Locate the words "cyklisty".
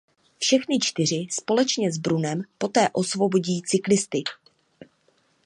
3.61-4.23